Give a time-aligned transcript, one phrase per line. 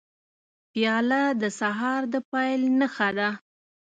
[0.71, 3.29] پیاله د سهار د پیل نښه ده.